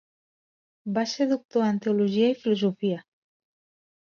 Va 0.95 1.03
ser 1.11 1.27
doctor 1.33 1.65
en 1.67 1.81
teologia 1.85 2.33
i 2.33 2.39
filosofia. 2.41 2.99